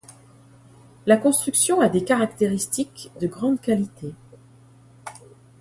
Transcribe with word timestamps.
La 1.05 1.15
construction 1.15 1.79
a 1.79 1.87
des 1.87 2.03
caractéristiques 2.03 3.11
de 3.19 3.27
grande 3.27 3.61
qualité. 3.61 4.15